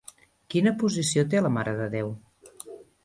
Quina 0.53 0.73
posició 0.83 1.25
té 1.35 1.43
la 1.47 1.53
Mare 1.59 1.75
de 1.83 1.89
Déu? 1.97 2.11